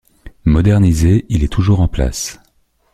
[0.45, 2.39] Modernisé, il est toujours en place.